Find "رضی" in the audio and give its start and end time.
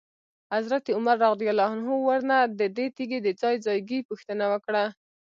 1.31-1.47